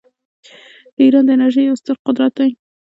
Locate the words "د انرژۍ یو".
1.25-1.79